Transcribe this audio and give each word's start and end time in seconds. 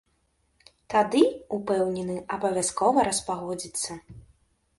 Тады, 0.93 1.21
упэўнены, 1.57 2.15
абавязкова 2.39 2.99
распагодзіцца. 3.11 3.91